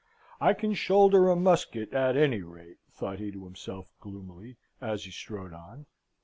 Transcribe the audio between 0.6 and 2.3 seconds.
shoulder a musket at